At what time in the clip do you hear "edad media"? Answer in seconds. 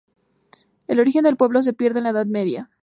2.09-2.71